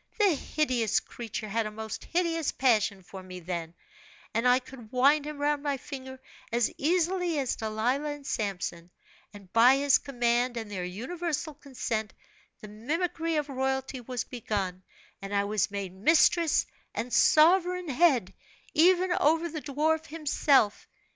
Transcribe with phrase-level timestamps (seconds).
[0.17, 3.75] The hideous creature had a most hideous passion for me then,
[4.33, 6.19] and I could wind him round my finger
[6.51, 8.89] as easily as Delilah and Samson;
[9.31, 12.15] and by his command and their universal consent,
[12.61, 14.81] the mimicry of royalty was begun,
[15.21, 16.65] and I was made mistress
[16.95, 18.33] and sovereign head,
[18.73, 20.87] even over the dwarf himself.